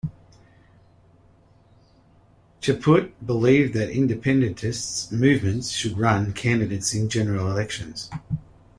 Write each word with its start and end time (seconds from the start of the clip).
Chaput 2.59 3.11
believed 3.23 3.75
that 3.75 3.89
independentist 3.91 5.11
movement 5.11 5.65
should 5.65 5.95
run 5.95 6.33
candidates 6.33 6.95
in 6.95 7.07
general 7.07 7.51
elections. 7.51 8.09